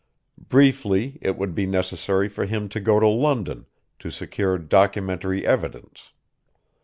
Briefly 0.49 1.19
it 1.21 1.37
would 1.37 1.53
be 1.53 1.67
necessary 1.67 2.27
for 2.27 2.47
him 2.47 2.67
to 2.69 2.79
go 2.79 2.99
to 2.99 3.07
London, 3.07 3.67
to 3.99 4.09
secure 4.09 4.57
documentary 4.57 5.45
evidence. 5.45 6.09